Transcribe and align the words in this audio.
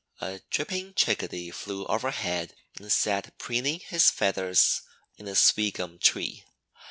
A 0.19 0.41
dripping 0.49 0.95
Chickadee 0.95 1.51
flew 1.51 1.85
overhead 1.85 2.55
and 2.79 2.91
sat 2.91 3.37
preening 3.37 3.81
his 3.81 4.09
feathers 4.09 4.81
in 5.17 5.27
a 5.27 5.35
sweetgum 5.35 5.99
tree. 5.99 6.43